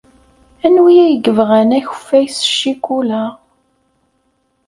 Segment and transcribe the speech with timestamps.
[0.65, 3.23] Anwi ay yebɣan akeffay s ccikula?